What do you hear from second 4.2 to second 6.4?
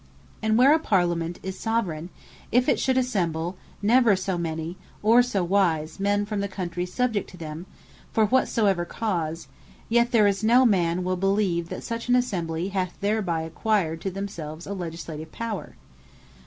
many, or so wise men, from